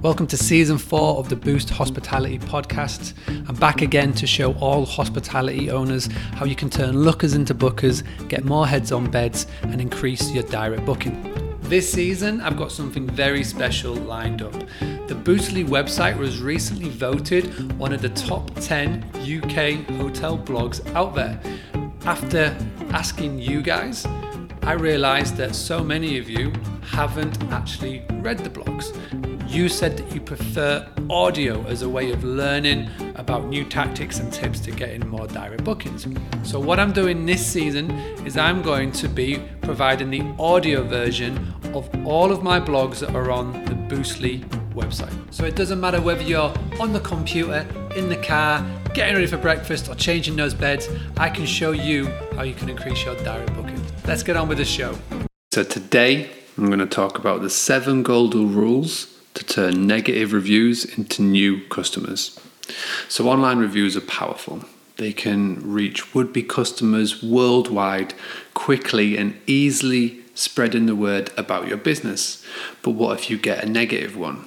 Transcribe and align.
Welcome 0.00 0.28
to 0.28 0.36
season 0.36 0.78
four 0.78 1.16
of 1.16 1.28
the 1.28 1.34
Boost 1.34 1.70
Hospitality 1.70 2.38
podcast. 2.38 3.14
I'm 3.48 3.56
back 3.56 3.82
again 3.82 4.12
to 4.12 4.28
show 4.28 4.52
all 4.54 4.86
hospitality 4.86 5.72
owners 5.72 6.06
how 6.34 6.44
you 6.44 6.54
can 6.54 6.70
turn 6.70 6.96
lookers 6.96 7.34
into 7.34 7.52
bookers, 7.52 8.04
get 8.28 8.44
more 8.44 8.64
heads 8.64 8.92
on 8.92 9.10
beds, 9.10 9.48
and 9.62 9.80
increase 9.80 10.30
your 10.30 10.44
direct 10.44 10.84
booking. 10.84 11.58
This 11.62 11.92
season, 11.92 12.40
I've 12.40 12.56
got 12.56 12.70
something 12.70 13.08
very 13.08 13.42
special 13.42 13.92
lined 13.92 14.40
up. 14.40 14.52
The 15.08 15.16
Boostly 15.16 15.66
website 15.66 16.16
was 16.16 16.40
recently 16.40 16.90
voted 16.90 17.76
one 17.76 17.92
of 17.92 18.00
the 18.00 18.10
top 18.10 18.54
10 18.60 19.02
UK 19.16 19.84
hotel 19.96 20.38
blogs 20.38 20.80
out 20.94 21.16
there. 21.16 21.40
After 22.04 22.56
asking 22.90 23.40
you 23.40 23.62
guys, 23.62 24.06
I 24.62 24.74
realised 24.74 25.36
that 25.38 25.56
so 25.56 25.82
many 25.82 26.18
of 26.18 26.30
you 26.30 26.52
haven't 26.90 27.42
actually 27.52 28.02
read 28.20 28.38
the 28.38 28.50
blogs. 28.50 28.92
You 29.48 29.68
said 29.68 29.96
that 29.96 30.14
you 30.14 30.20
prefer 30.20 30.86
audio 31.08 31.64
as 31.66 31.82
a 31.82 31.88
way 31.88 32.12
of 32.12 32.24
learning 32.24 32.90
about 33.14 33.46
new 33.46 33.64
tactics 33.64 34.18
and 34.18 34.32
tips 34.32 34.60
to 34.60 34.70
getting 34.70 35.08
more 35.08 35.26
direct 35.26 35.64
bookings. 35.64 36.06
So, 36.42 36.60
what 36.60 36.78
I'm 36.78 36.92
doing 36.92 37.24
this 37.24 37.46
season 37.46 37.90
is 38.26 38.36
I'm 38.36 38.62
going 38.62 38.92
to 38.92 39.08
be 39.08 39.42
providing 39.62 40.10
the 40.10 40.22
audio 40.38 40.82
version 40.82 41.54
of 41.74 41.88
all 42.06 42.30
of 42.32 42.42
my 42.42 42.60
blogs 42.60 43.00
that 43.00 43.14
are 43.14 43.30
on 43.30 43.52
the 43.64 43.74
Boostly 43.88 44.46
website. 44.74 45.14
So, 45.32 45.44
it 45.44 45.56
doesn't 45.56 45.80
matter 45.80 46.00
whether 46.00 46.22
you're 46.22 46.52
on 46.80 46.92
the 46.92 47.00
computer, 47.00 47.66
in 47.96 48.08
the 48.08 48.16
car, 48.16 48.64
getting 48.94 49.14
ready 49.14 49.26
for 49.26 49.38
breakfast, 49.38 49.88
or 49.88 49.94
changing 49.94 50.36
those 50.36 50.54
beds, 50.54 50.88
I 51.16 51.30
can 51.30 51.46
show 51.46 51.72
you 51.72 52.06
how 52.34 52.42
you 52.42 52.54
can 52.54 52.68
increase 52.68 53.04
your 53.04 53.16
direct 53.16 53.54
bookings. 53.54 53.80
Let's 54.06 54.22
get 54.22 54.36
on 54.36 54.48
with 54.48 54.58
the 54.58 54.64
show. 54.64 54.96
So, 55.52 55.64
today 55.64 56.30
I'm 56.58 56.66
going 56.66 56.80
to 56.80 56.86
talk 56.86 57.20
about 57.20 57.40
the 57.40 57.50
seven 57.50 58.02
golden 58.02 58.52
rules 58.52 59.06
to 59.34 59.44
turn 59.44 59.86
negative 59.86 60.32
reviews 60.32 60.84
into 60.84 61.22
new 61.22 61.64
customers. 61.68 62.36
So, 63.08 63.28
online 63.28 63.58
reviews 63.58 63.96
are 63.96 64.00
powerful. 64.00 64.64
They 64.96 65.12
can 65.12 65.60
reach 65.62 66.16
would 66.16 66.32
be 66.32 66.42
customers 66.42 67.22
worldwide 67.22 68.12
quickly 68.54 69.16
and 69.16 69.40
easily 69.46 70.18
spreading 70.34 70.86
the 70.86 70.96
word 70.96 71.30
about 71.36 71.68
your 71.68 71.76
business. 71.76 72.44
But 72.82 72.90
what 72.90 73.20
if 73.20 73.30
you 73.30 73.38
get 73.38 73.62
a 73.62 73.68
negative 73.68 74.16
one? 74.16 74.44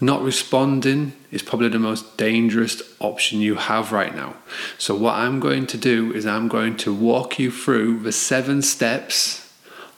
Not 0.00 0.22
responding 0.22 1.12
is 1.30 1.42
probably 1.42 1.68
the 1.68 1.78
most 1.78 2.16
dangerous 2.16 2.80
option 2.98 3.40
you 3.40 3.56
have 3.56 3.92
right 3.92 4.16
now. 4.16 4.36
So, 4.78 4.96
what 4.96 5.16
I'm 5.16 5.38
going 5.38 5.66
to 5.66 5.76
do 5.76 6.14
is 6.14 6.24
I'm 6.24 6.48
going 6.48 6.78
to 6.78 6.94
walk 6.94 7.38
you 7.38 7.50
through 7.50 8.00
the 8.00 8.12
seven 8.12 8.62
steps 8.62 9.41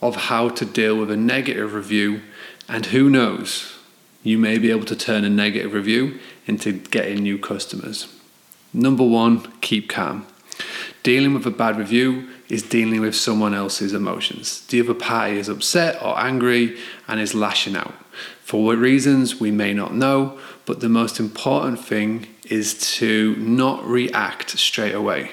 of 0.07 0.15
how 0.15 0.49
to 0.49 0.65
deal 0.65 0.97
with 0.97 1.11
a 1.11 1.17
negative 1.17 1.73
review, 1.73 2.21
and 2.67 2.87
who 2.87 3.09
knows, 3.09 3.75
you 4.23 4.37
may 4.37 4.57
be 4.57 4.71
able 4.71 4.85
to 4.85 4.95
turn 4.95 5.23
a 5.23 5.29
negative 5.29 5.73
review 5.73 6.19
into 6.47 6.73
getting 6.73 7.23
new 7.23 7.37
customers. 7.37 8.07
Number 8.73 9.03
one, 9.03 9.51
keep 9.61 9.89
calm. 9.89 10.25
Dealing 11.03 11.33
with 11.33 11.45
a 11.45 11.51
bad 11.51 11.77
review 11.77 12.27
is 12.49 12.63
dealing 12.63 13.01
with 13.01 13.15
someone 13.15 13.53
else's 13.53 13.93
emotions. 13.93 14.65
The 14.67 14.81
other 14.81 14.93
party 14.93 15.37
is 15.37 15.49
upset 15.49 16.01
or 16.01 16.19
angry 16.19 16.77
and 17.07 17.19
is 17.19 17.35
lashing 17.35 17.75
out. 17.75 17.93
For 18.43 18.63
what 18.63 18.77
reasons 18.77 19.39
we 19.39 19.51
may 19.51 19.73
not 19.73 19.93
know, 19.93 20.39
but 20.65 20.79
the 20.79 20.89
most 20.89 21.19
important 21.19 21.79
thing 21.79 22.27
is 22.45 22.95
to 22.97 23.35
not 23.37 23.85
react 23.85 24.51
straight 24.57 24.95
away. 24.95 25.31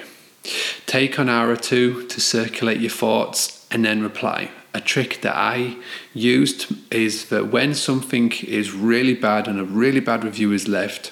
Take 0.85 1.17
an 1.17 1.29
hour 1.29 1.49
or 1.49 1.55
two 1.55 2.05
to 2.07 2.19
circulate 2.19 2.79
your 2.79 2.89
thoughts 2.89 3.65
and 3.71 3.83
then 3.85 4.03
reply 4.03 4.51
a 4.73 4.81
trick 4.81 5.21
that 5.21 5.35
I 5.35 5.77
used 6.13 6.73
is 6.91 7.29
that 7.29 7.51
when 7.51 7.73
something 7.73 8.31
is 8.43 8.73
really 8.73 9.13
bad 9.13 9.47
and 9.47 9.59
a 9.59 9.63
really 9.63 9.99
bad 9.99 10.23
review 10.23 10.51
is 10.51 10.67
left, 10.67 11.11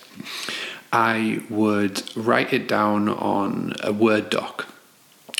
I 0.91 1.43
would 1.49 2.03
write 2.15 2.53
it 2.53 2.67
down 2.67 3.07
on 3.09 3.73
a 3.81 3.93
Word 3.93 4.29
doc. 4.29 4.67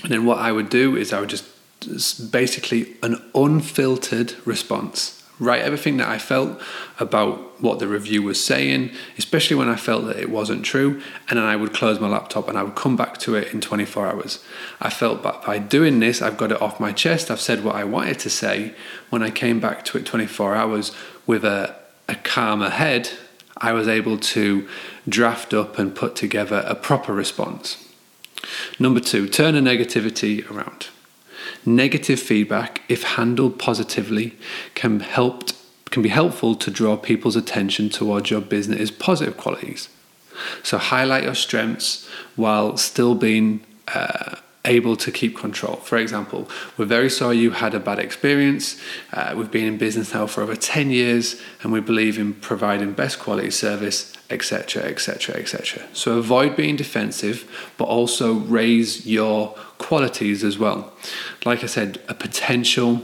And 0.04 0.12
then 0.12 0.26
what 0.26 0.40
I 0.40 0.52
would 0.52 0.70
do 0.70 0.96
is 0.96 1.14
I 1.14 1.20
would 1.20 1.30
just 1.30 2.32
basically 2.32 2.96
an 3.02 3.22
unfiltered 3.34 4.36
response 4.46 5.21
write 5.42 5.64
everything 5.64 5.98
that 5.98 6.08
I 6.08 6.20
felt 6.20 6.62
about 7.00 7.60
what 7.62 7.80
the 7.80 7.88
review 7.88 8.22
was 8.22 8.42
saying, 8.42 8.92
especially 9.18 9.56
when 9.56 9.70
I 9.70 9.76
felt 9.76 10.06
that 10.06 10.18
it 10.18 10.30
wasn't 10.30 10.64
true, 10.64 11.02
and 11.28 11.40
then 11.40 11.46
I 11.46 11.56
would 11.56 11.74
close 11.74 12.00
my 12.00 12.08
laptop 12.08 12.48
and 12.48 12.58
I 12.58 12.64
would 12.64 12.76
come 12.76 12.96
back 12.96 13.18
to 13.20 13.34
it 13.34 13.52
in 13.52 13.60
24 13.60 14.08
hours. 14.08 14.44
I 14.80 14.92
felt 14.92 15.24
that 15.24 15.44
by 15.44 15.58
doing 15.58 16.00
this, 16.00 16.22
I've 16.22 16.38
got 16.38 16.52
it 16.52 16.62
off 16.62 16.80
my 16.80 16.92
chest, 16.92 17.32
I've 17.32 17.42
said 17.42 17.64
what 17.64 17.76
I 17.76 17.84
wanted 17.84 18.20
to 18.20 18.30
say. 18.30 18.76
When 19.10 19.24
I 19.24 19.32
came 19.32 19.60
back 19.60 19.84
to 19.86 19.98
it 19.98 20.06
24 20.06 20.56
hours 20.56 20.96
with 21.26 21.44
a, 21.44 21.76
a 22.08 22.16
calmer 22.16 22.70
head, 22.70 23.10
I 23.58 23.74
was 23.74 23.88
able 23.88 24.20
to 24.20 24.68
draft 25.10 25.56
up 25.56 25.80
and 25.80 25.96
put 25.96 26.16
together 26.16 26.64
a 26.68 26.76
proper 26.76 27.14
response. 27.14 27.88
Number 28.80 29.00
two, 29.00 29.28
turn 29.28 29.56
a 29.56 29.62
negativity 29.62 30.50
around. 30.52 30.88
Negative 31.66 32.20
feedback, 32.20 32.82
if 32.90 33.04
handled 33.04 33.60
positively, 33.60 34.36
can 34.74 35.00
help 35.00 35.52
can 35.92 36.02
be 36.02 36.10
helpful 36.10 36.56
to 36.56 36.72
draw 36.72 36.96
people's 36.96 37.36
attention 37.36 37.90
towards 37.90 38.32
your 38.32 38.40
business's 38.40 38.90
positive 38.90 39.36
qualities. 39.36 39.90
So 40.64 40.78
highlight 40.78 41.26
your 41.26 41.36
strengths 41.36 42.08
while 42.38 42.78
still 42.78 43.14
being 43.14 43.60
uh, 43.94 44.38
able 44.66 44.96
to 44.96 45.12
keep 45.12 45.36
control. 45.36 45.76
For 45.78 45.98
example, 45.98 46.48
we're 46.78 46.86
very 46.86 47.10
sorry 47.10 47.38
you 47.38 47.52
had 47.52 47.74
a 47.74 47.80
bad 47.80 48.00
experience. 48.00 48.80
Uh, 49.12 49.34
we've 49.36 49.50
been 49.50 49.66
in 49.66 49.78
business 49.78 50.14
now 50.14 50.28
for 50.28 50.42
over 50.42 50.56
10 50.56 50.92
years 50.92 51.42
and 51.64 51.72
we 51.72 51.80
believe 51.80 52.20
in 52.20 52.34
providing 52.36 52.94
best 52.94 53.20
quality 53.20 53.50
service, 53.50 54.14
etc., 54.30 54.84
etc., 54.84 55.36
etc. 55.36 55.88
So 55.94 56.18
avoid 56.18 56.56
being 56.56 56.76
defensive, 56.76 57.50
but 57.78 57.86
also 57.86 58.34
raise 58.34 59.08
your 59.08 59.50
qualities 59.80 60.44
as 60.44 60.60
well. 60.60 60.94
Like 61.44 61.64
I 61.64 61.68
said, 61.68 62.00
a 62.08 62.14
potential 62.14 63.02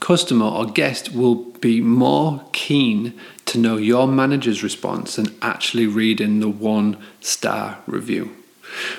customer 0.00 0.46
or 0.46 0.66
guest 0.66 1.14
will 1.14 1.36
be 1.36 1.80
more 1.80 2.44
keen 2.52 3.18
to 3.46 3.58
know 3.58 3.76
your 3.76 4.06
manager's 4.06 4.62
response 4.62 5.16
than 5.16 5.36
actually 5.40 5.86
reading 5.86 6.40
the 6.40 6.48
one 6.48 6.96
star 7.20 7.78
review. 7.86 8.34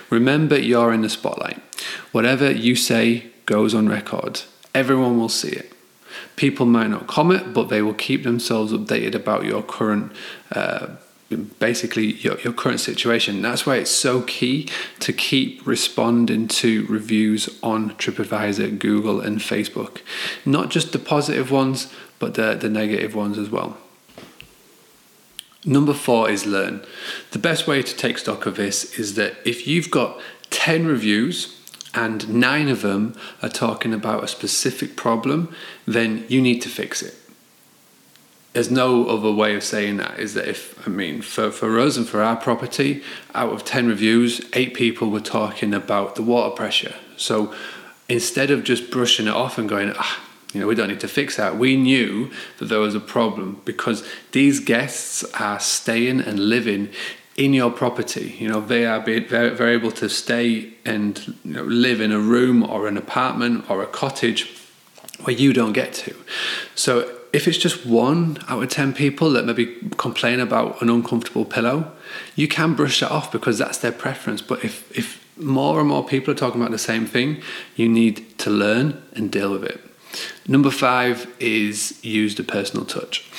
Remember, 0.09 0.57
you're 0.57 0.94
in 0.94 1.02
the 1.02 1.09
spotlight. 1.09 1.62
Whatever 2.12 2.52
you 2.52 2.75
say 2.75 3.28
goes 3.46 3.74
on 3.74 3.88
record, 3.90 4.41
everyone 4.74 5.18
will 5.19 5.30
see 5.30 5.50
it. 5.52 5.74
People 6.35 6.66
might 6.66 6.90
not 6.90 7.07
comment, 7.07 7.53
but 7.53 7.69
they 7.69 7.81
will 7.81 7.94
keep 7.94 8.24
themselves 8.24 8.72
updated 8.74 9.16
about 9.16 9.46
your 9.46 9.62
current. 9.62 10.12
Uh, 10.52 10.88
basically 11.59 12.13
your, 12.13 12.40
your 12.40 12.53
current 12.53 12.80
situation. 12.80 13.41
That's 13.41 13.66
why 13.66 13.75
it's 13.75 13.91
so 13.91 14.22
key 14.24 14.68
to 15.00 15.13
keep 15.13 15.66
responding 15.66 16.47
to 16.47 16.86
reviews 16.88 17.50
on 17.62 17.91
TripAdvisor, 17.91 18.80
Google, 18.80 19.22
and 19.22 19.40
Facebook. 19.40 20.00
Not 20.46 20.69
just 20.69 20.91
the 20.91 21.00
positive 21.00 21.51
ones, 21.51 21.94
but 22.18 22.34
the, 22.34 22.56
the 22.56 22.69
negative 22.69 23.16
ones 23.16 23.38
as 23.38 23.50
well. 23.50 23.78
Number 25.65 25.93
four 25.93 26.29
is 26.29 26.45
learn. 26.45 26.85
The 27.31 27.39
best 27.39 27.67
way 27.67 27.81
to 27.81 27.95
take 27.95 28.17
stock 28.17 28.45
of 28.45 28.55
this 28.55 28.97
is 28.97 29.15
that 29.15 29.35
if 29.45 29.67
you've 29.67 29.91
got 29.91 30.19
10 30.51 30.85
reviews 30.85 31.59
and 31.93 32.29
nine 32.29 32.69
of 32.69 32.81
them 32.81 33.15
are 33.41 33.49
talking 33.49 33.93
about 33.93 34.23
a 34.23 34.27
specific 34.27 34.95
problem, 34.95 35.53
then 35.85 36.25
you 36.29 36.41
need 36.41 36.61
to 36.61 36.69
fix 36.69 37.01
it. 37.01 37.15
There's 38.53 38.71
no 38.71 39.07
other 39.07 39.31
way 39.31 39.55
of 39.55 39.63
saying 39.63 39.97
that 39.97 40.19
is 40.19 40.33
that 40.33 40.47
if, 40.47 40.87
I 40.87 40.89
mean, 40.89 41.21
for, 41.21 41.51
for 41.51 41.79
us 41.79 41.97
and 41.97 42.07
for 42.07 42.21
our 42.21 42.35
property, 42.35 43.03
out 43.35 43.53
of 43.53 43.63
10 43.63 43.87
reviews, 43.87 44.41
eight 44.53 44.73
people 44.73 45.09
were 45.09 45.19
talking 45.19 45.73
about 45.73 46.15
the 46.15 46.23
water 46.23 46.55
pressure. 46.55 46.95
So 47.15 47.53
instead 48.07 48.50
of 48.50 48.63
just 48.63 48.89
brushing 48.89 49.27
it 49.27 49.33
off 49.33 49.57
and 49.57 49.69
going, 49.69 49.94
ah, 49.95 50.28
you 50.54 50.60
know, 50.60 50.68
we 50.68 50.75
don't 50.75 50.88
need 50.88 51.00
to 51.01 51.07
fix 51.07 51.38
that. 51.38 51.57
We 51.57 51.75
knew 51.75 52.31
that 52.57 52.66
there 52.66 52.80
was 52.80 52.96
a 52.96 53.00
problem 53.00 53.62
because 53.66 54.04
these 54.31 54.60
guests 54.60 55.24
are 55.40 55.60
staying 55.60 56.22
and 56.22 56.40
living 56.40 56.90
in 57.38 57.54
your 57.54 57.72
property. 57.72 58.36
You 58.40 58.50
know, 58.50 58.60
they 58.60 58.86
are 58.86 59.00
very, 59.00 59.19
very 59.50 59.74
able 59.74 59.92
to 59.92 60.10
stay 60.10 60.74
and 60.86 61.36
you 61.44 61.54
know, 61.54 61.63
live 61.63 62.01
in 62.01 62.12
a 62.12 62.19
room 62.19 62.63
or 62.63 62.88
an 62.88 62.98
apartment 62.98 63.69
or 63.69 63.84
a 63.84 63.88
cottage 63.88 64.50
where 65.24 65.36
you 65.36 65.54
don't 65.54 65.74
get 65.74 65.94
to. 65.94 66.16
So 66.75 67.16
if 67.31 67.48
it's 67.48 67.57
just 67.57 67.86
one 67.86 68.40
out 68.48 68.63
of 68.63 68.69
10 68.69 68.94
people 68.94 69.30
that 69.31 69.46
maybe 69.46 69.78
complain 69.98 70.40
about 70.40 70.81
an 70.81 70.90
uncomfortable 70.90 71.46
pillow, 71.46 71.92
you 72.36 72.48
can 72.48 72.74
brush 72.74 73.01
that 73.01 73.12
off 73.12 73.31
because 73.31 73.57
that's 73.60 73.78
their 73.78 73.92
preference. 73.92 74.42
But 74.42 74.66
if, 74.66 74.92
if 74.98 75.24
more 75.38 75.80
and 75.80 75.90
more 75.90 76.06
people 76.06 76.34
are 76.34 76.38
talking 76.38 76.60
about 76.60 76.72
the 76.72 76.78
same 76.78 77.06
thing, 77.06 77.42
you 77.75 77.88
need 77.88 78.38
to 78.40 78.50
learn 78.50 79.01
and 79.13 79.31
deal 79.31 79.51
with 79.51 79.63
it. 79.63 79.88
Number 80.47 80.71
five 80.71 81.31
is 81.39 82.03
use 82.03 82.35
the 82.35 82.44
personal 82.44 82.85
touch. 82.85 83.29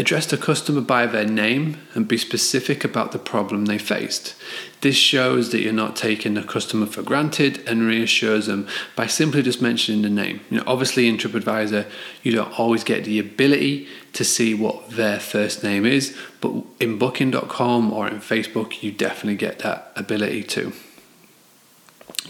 Address 0.00 0.24
the 0.24 0.38
customer 0.38 0.80
by 0.80 1.04
their 1.04 1.26
name 1.26 1.76
and 1.92 2.08
be 2.08 2.16
specific 2.16 2.84
about 2.84 3.12
the 3.12 3.18
problem 3.18 3.66
they 3.66 3.76
faced. 3.76 4.34
This 4.80 4.96
shows 4.96 5.50
that 5.50 5.60
you're 5.60 5.74
not 5.74 5.94
taking 5.94 6.32
the 6.32 6.42
customer 6.42 6.86
for 6.86 7.02
granted 7.02 7.62
and 7.68 7.82
reassures 7.82 8.46
them 8.46 8.66
by 8.96 9.06
simply 9.06 9.42
just 9.42 9.60
mentioning 9.60 10.00
the 10.00 10.08
name. 10.08 10.40
You 10.48 10.56
know, 10.56 10.64
obviously 10.66 11.06
in 11.06 11.18
TripAdvisor, 11.18 11.86
you 12.22 12.32
don't 12.32 12.58
always 12.58 12.82
get 12.82 13.04
the 13.04 13.18
ability 13.18 13.88
to 14.14 14.24
see 14.24 14.54
what 14.54 14.88
their 14.88 15.20
first 15.20 15.62
name 15.62 15.84
is, 15.84 16.16
but 16.40 16.64
in 16.80 16.96
booking.com 16.96 17.92
or 17.92 18.08
in 18.08 18.20
Facebook, 18.20 18.82
you 18.82 18.92
definitely 18.92 19.36
get 19.36 19.58
that 19.58 19.92
ability 19.96 20.44
to. 20.44 20.72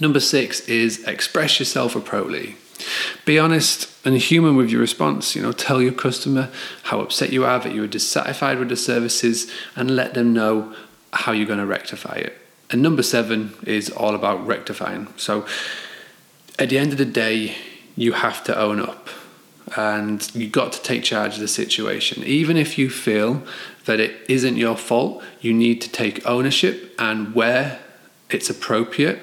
Number 0.00 0.18
six 0.18 0.66
is 0.68 1.04
express 1.04 1.60
yourself 1.60 1.94
appropriately. 1.94 2.56
Be 3.24 3.38
honest 3.38 3.88
and 4.06 4.16
human 4.16 4.56
with 4.56 4.70
your 4.70 4.80
response. 4.80 5.36
You 5.36 5.42
know, 5.42 5.52
tell 5.52 5.82
your 5.82 5.92
customer 5.92 6.50
how 6.84 7.00
upset 7.00 7.32
you 7.32 7.44
are, 7.44 7.58
that 7.58 7.74
you 7.74 7.84
are 7.84 7.88
dissatisfied 7.88 8.58
with 8.58 8.68
the 8.68 8.76
services, 8.76 9.50
and 9.76 9.90
let 9.94 10.14
them 10.14 10.32
know 10.32 10.74
how 11.12 11.32
you're 11.32 11.46
going 11.46 11.58
to 11.58 11.66
rectify 11.66 12.14
it. 12.14 12.36
And 12.70 12.82
number 12.82 13.02
seven 13.02 13.54
is 13.64 13.90
all 13.90 14.14
about 14.14 14.46
rectifying. 14.46 15.08
So 15.16 15.46
at 16.58 16.68
the 16.68 16.78
end 16.78 16.92
of 16.92 16.98
the 16.98 17.04
day, 17.04 17.56
you 17.96 18.12
have 18.12 18.44
to 18.44 18.58
own 18.58 18.80
up 18.80 19.08
and 19.76 20.34
you've 20.34 20.52
got 20.52 20.72
to 20.72 20.82
take 20.82 21.02
charge 21.02 21.34
of 21.34 21.40
the 21.40 21.48
situation. 21.48 22.22
Even 22.24 22.56
if 22.56 22.78
you 22.78 22.90
feel 22.90 23.42
that 23.84 24.00
it 24.00 24.16
isn't 24.28 24.56
your 24.56 24.76
fault, 24.76 25.22
you 25.40 25.52
need 25.52 25.80
to 25.80 25.90
take 25.90 26.24
ownership 26.26 26.94
and 26.98 27.34
where 27.34 27.80
it's 28.30 28.50
appropriate, 28.50 29.20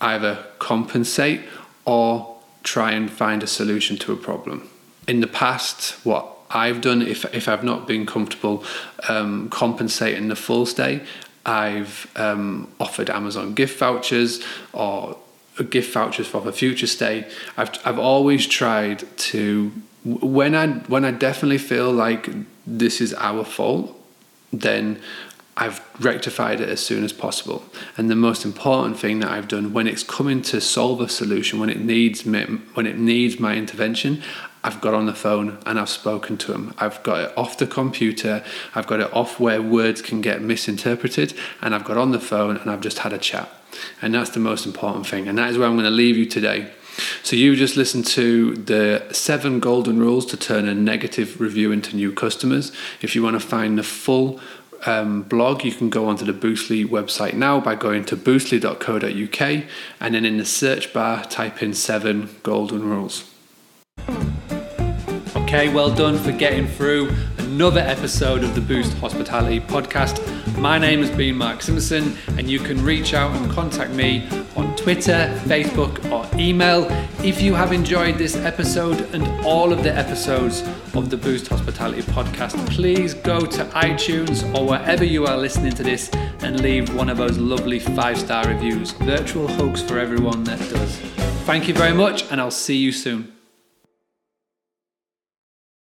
either 0.00 0.46
compensate 0.58 1.42
or 1.84 2.39
try 2.62 2.92
and 2.92 3.10
find 3.10 3.42
a 3.42 3.46
solution 3.46 3.96
to 3.98 4.12
a 4.12 4.16
problem. 4.16 4.68
In 5.06 5.20
the 5.20 5.26
past, 5.26 6.04
what 6.04 6.26
I've 6.50 6.80
done, 6.80 7.02
if, 7.02 7.24
if 7.34 7.48
I've 7.48 7.64
not 7.64 7.86
been 7.86 8.06
comfortable 8.06 8.64
um, 9.08 9.48
compensating 9.50 10.28
the 10.28 10.36
full 10.36 10.66
stay, 10.66 11.02
I've 11.46 12.10
um, 12.16 12.70
offered 12.78 13.08
Amazon 13.08 13.54
gift 13.54 13.78
vouchers 13.78 14.42
or 14.72 15.16
gift 15.70 15.92
vouchers 15.92 16.26
for 16.26 16.46
a 16.46 16.52
future 16.52 16.86
stay. 16.86 17.30
I've, 17.56 17.70
I've 17.84 17.98
always 17.98 18.46
tried 18.46 19.04
to, 19.18 19.72
when 20.04 20.54
I, 20.54 20.68
when 20.68 21.04
I 21.04 21.12
definitely 21.12 21.58
feel 21.58 21.92
like 21.92 22.28
this 22.66 23.00
is 23.00 23.14
our 23.14 23.44
fault, 23.44 23.96
then 24.52 25.00
I've 25.60 25.82
rectified 26.02 26.62
it 26.62 26.70
as 26.70 26.80
soon 26.80 27.04
as 27.04 27.12
possible. 27.12 27.62
And 27.98 28.10
the 28.10 28.16
most 28.16 28.46
important 28.46 28.98
thing 28.98 29.20
that 29.20 29.30
I've 29.30 29.46
done 29.46 29.74
when 29.74 29.86
it's 29.86 30.02
coming 30.02 30.40
to 30.42 30.60
solve 30.60 31.02
a 31.02 31.08
solution, 31.08 31.60
when 31.60 31.68
it 31.68 31.80
needs 31.80 32.24
me, 32.24 32.44
when 32.72 32.86
it 32.86 32.98
needs 32.98 33.38
my 33.38 33.54
intervention, 33.54 34.22
I've 34.64 34.80
got 34.80 34.94
on 34.94 35.04
the 35.04 35.14
phone 35.14 35.58
and 35.66 35.78
I've 35.78 35.90
spoken 35.90 36.38
to 36.38 36.52
them. 36.52 36.74
I've 36.78 37.02
got 37.02 37.20
it 37.20 37.36
off 37.36 37.58
the 37.58 37.66
computer. 37.66 38.42
I've 38.74 38.86
got 38.86 39.00
it 39.00 39.12
off 39.12 39.38
where 39.38 39.60
words 39.60 40.00
can 40.00 40.22
get 40.22 40.42
misinterpreted, 40.42 41.34
and 41.60 41.74
I've 41.74 41.84
got 41.84 41.96
on 41.98 42.10
the 42.10 42.20
phone 42.20 42.56
and 42.56 42.70
I've 42.70 42.80
just 42.80 43.00
had 43.00 43.12
a 43.12 43.18
chat. 43.18 43.48
And 44.00 44.14
that's 44.14 44.30
the 44.30 44.40
most 44.40 44.64
important 44.66 45.06
thing. 45.06 45.28
And 45.28 45.36
that 45.38 45.50
is 45.50 45.58
where 45.58 45.68
I'm 45.68 45.74
going 45.74 45.84
to 45.84 45.90
leave 45.90 46.16
you 46.16 46.26
today. 46.26 46.72
So 47.22 47.36
you 47.36 47.54
just 47.56 47.76
listened 47.76 48.06
to 48.08 48.54
the 48.56 49.06
seven 49.12 49.60
golden 49.60 49.98
rules 50.00 50.26
to 50.26 50.36
turn 50.36 50.68
a 50.68 50.74
negative 50.74 51.40
review 51.40 51.72
into 51.72 51.96
new 51.96 52.12
customers. 52.12 52.72
If 53.00 53.14
you 53.14 53.22
want 53.22 53.40
to 53.40 53.46
find 53.46 53.78
the 53.78 53.82
full 53.82 54.40
um, 54.86 55.22
blog, 55.22 55.64
you 55.64 55.72
can 55.72 55.90
go 55.90 56.06
onto 56.06 56.24
the 56.24 56.32
Boostly 56.32 56.86
website 56.86 57.34
now 57.34 57.60
by 57.60 57.74
going 57.74 58.04
to 58.06 58.16
boostly.co.uk 58.16 59.64
and 60.00 60.14
then 60.14 60.24
in 60.24 60.36
the 60.38 60.44
search 60.44 60.92
bar 60.92 61.24
type 61.24 61.62
in 61.62 61.74
seven 61.74 62.30
golden 62.42 62.84
rules. 62.84 63.29
Okay, 65.52 65.68
well 65.68 65.92
done 65.92 66.16
for 66.16 66.30
getting 66.30 66.68
through 66.68 67.10
another 67.38 67.80
episode 67.80 68.44
of 68.44 68.54
the 68.54 68.60
Boost 68.60 68.96
Hospitality 68.98 69.58
podcast. 69.58 70.20
My 70.56 70.78
name 70.78 71.00
has 71.00 71.10
been 71.10 71.34
Mark 71.34 71.60
Simpson, 71.60 72.16
and 72.38 72.48
you 72.48 72.60
can 72.60 72.84
reach 72.84 73.14
out 73.14 73.34
and 73.34 73.50
contact 73.50 73.90
me 73.90 74.28
on 74.54 74.76
Twitter, 74.76 75.28
Facebook, 75.46 76.08
or 76.12 76.24
email. 76.38 76.86
If 77.24 77.42
you 77.42 77.52
have 77.54 77.72
enjoyed 77.72 78.16
this 78.16 78.36
episode 78.36 79.12
and 79.12 79.26
all 79.44 79.72
of 79.72 79.82
the 79.82 79.92
episodes 79.92 80.62
of 80.94 81.10
the 81.10 81.16
Boost 81.16 81.48
Hospitality 81.48 82.02
podcast, 82.02 82.54
please 82.70 83.14
go 83.14 83.40
to 83.40 83.64
iTunes 83.70 84.44
or 84.56 84.64
wherever 84.68 85.02
you 85.02 85.26
are 85.26 85.36
listening 85.36 85.72
to 85.72 85.82
this 85.82 86.10
and 86.42 86.60
leave 86.60 86.94
one 86.94 87.08
of 87.08 87.16
those 87.16 87.38
lovely 87.38 87.80
five 87.80 88.20
star 88.20 88.46
reviews. 88.46 88.92
Virtual 88.92 89.48
hugs 89.48 89.82
for 89.82 89.98
everyone 89.98 90.44
that 90.44 90.60
does. 90.70 90.96
Thank 91.44 91.66
you 91.66 91.74
very 91.74 91.92
much, 91.92 92.30
and 92.30 92.40
I'll 92.40 92.52
see 92.52 92.76
you 92.76 92.92
soon. 92.92 93.39